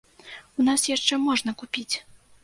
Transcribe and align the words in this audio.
У 0.61 0.63
нас 0.69 0.85
яшчэ 0.91 1.19
можна 1.25 1.53
купіць. 1.59 1.95